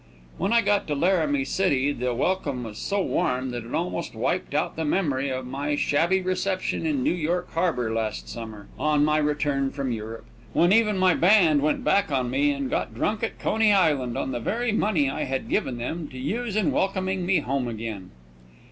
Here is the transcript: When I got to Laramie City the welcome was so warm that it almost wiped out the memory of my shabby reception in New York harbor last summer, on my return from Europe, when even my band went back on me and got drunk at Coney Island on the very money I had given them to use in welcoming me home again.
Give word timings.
When 0.39 0.51
I 0.51 0.61
got 0.63 0.87
to 0.87 0.95
Laramie 0.95 1.45
City 1.45 1.91
the 1.91 2.11
welcome 2.15 2.63
was 2.63 2.79
so 2.79 3.03
warm 3.03 3.51
that 3.51 3.63
it 3.63 3.75
almost 3.75 4.15
wiped 4.15 4.55
out 4.55 4.75
the 4.75 4.83
memory 4.83 5.29
of 5.29 5.45
my 5.45 5.75
shabby 5.75 6.23
reception 6.23 6.87
in 6.87 7.03
New 7.03 7.13
York 7.13 7.51
harbor 7.53 7.93
last 7.93 8.27
summer, 8.27 8.67
on 8.79 9.05
my 9.05 9.19
return 9.19 9.69
from 9.69 9.91
Europe, 9.91 10.25
when 10.53 10.73
even 10.73 10.97
my 10.97 11.13
band 11.13 11.61
went 11.61 11.83
back 11.83 12.11
on 12.11 12.31
me 12.31 12.49
and 12.51 12.67
got 12.71 12.95
drunk 12.95 13.21
at 13.21 13.37
Coney 13.37 13.71
Island 13.73 14.17
on 14.17 14.31
the 14.31 14.39
very 14.39 14.71
money 14.71 15.07
I 15.07 15.25
had 15.25 15.47
given 15.47 15.77
them 15.77 16.07
to 16.07 16.17
use 16.17 16.55
in 16.55 16.71
welcoming 16.71 17.23
me 17.23 17.37
home 17.41 17.67
again. 17.67 18.09